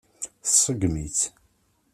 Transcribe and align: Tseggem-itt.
Tseggem-itt. 0.43 1.21